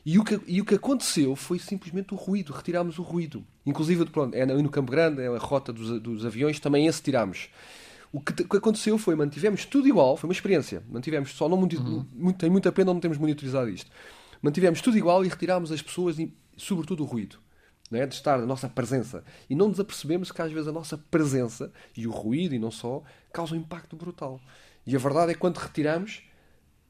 [0.05, 3.45] E o que, e o que aconteceu foi simplesmente o ruído, retirámos o ruído.
[3.65, 7.49] Inclusive, pronto, é no Campo Grande, é a rota dos, dos aviões, também esse tirámos.
[8.11, 10.83] O que, que, aconteceu foi, mantivemos tudo igual, foi uma experiência.
[10.89, 12.05] Mantivemos, só não uhum.
[12.13, 13.89] muito, tem muita pena não termos monitorizado isto.
[14.41, 17.37] Mantivemos tudo igual e retirámos as pessoas e, sobretudo, o ruído
[17.97, 18.05] é?
[18.05, 19.23] de estar a nossa presença.
[19.49, 22.71] E não nos apercebemos que às vezes a nossa presença e o ruído e não
[22.71, 24.39] só causam um impacto brutal.
[24.85, 26.23] E a verdade é que quando retiramos,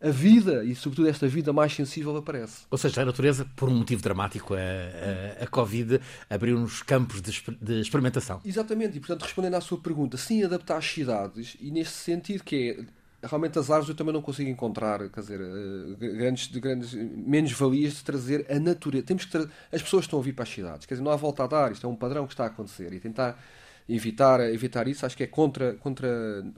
[0.02, 2.66] a vida e sobretudo esta vida mais sensível aparece.
[2.72, 7.32] Ou seja, a natureza, por um motivo dramático, a, a, a Covid abriu-nos campos de,
[7.62, 8.42] de, experimentação.
[8.44, 12.72] Exatamente, e portanto, respondendo à sua pergunta, sim, adaptar às cidades, e neste sentido que
[12.72, 16.94] é realmente as árvores eu também não consigo encontrar, quer dizer, uh, grandes, de grandes
[16.94, 19.06] menos valias de trazer a natureza.
[19.06, 21.44] Temos que as pessoas estão a vir para as cidades, quer dizer, não há volta
[21.44, 23.42] a dar, isto é um padrão que está a acontecer e tentar
[23.94, 26.10] evitar, evitar isso, acho que é contra, contra,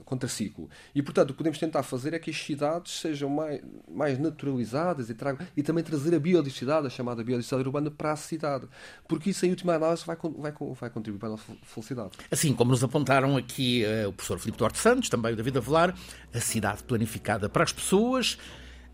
[0.04, 0.68] contra ciclo.
[0.94, 5.10] E, portanto, o que podemos tentar fazer é que as cidades sejam mais, mais naturalizadas
[5.10, 8.66] e, tragam, e também trazer a biodiversidade, a chamada biodiversidade urbana, para a cidade.
[9.08, 12.12] Porque isso, em última análise, vai, vai, vai contribuir para a nossa felicidade.
[12.30, 15.94] Assim como nos apontaram aqui uh, o professor Filipe Duarte Santos, também o David Avelar,
[16.32, 18.38] a cidade planificada para as pessoas,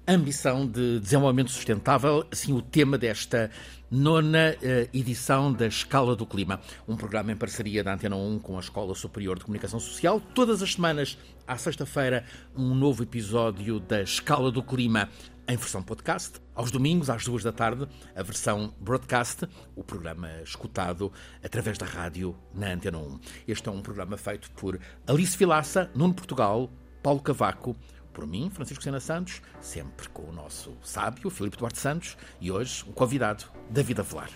[0.07, 3.51] ambição de desenvolvimento sustentável, assim o tema desta
[3.91, 8.57] nona uh, edição da Escala do Clima, um programa em parceria da Antena 1 com
[8.57, 10.21] a Escola Superior de Comunicação Social.
[10.35, 12.25] Todas as semanas, à sexta-feira,
[12.57, 15.09] um novo episódio da Escala do Clima
[15.49, 16.41] em versão podcast.
[16.55, 22.37] Aos domingos, às duas da tarde, a versão broadcast, o programa escutado através da rádio
[22.55, 23.21] na Antena 1.
[23.49, 26.71] Este é um programa feito por Alice Vilaça, Nuno Portugal,
[27.03, 27.75] Paulo Cavaco,
[28.13, 32.85] por mim, Francisco Sena Santos, sempre com o nosso sábio, Filipe Duarte Santos, e hoje
[32.87, 34.31] o convidado, David Avelar.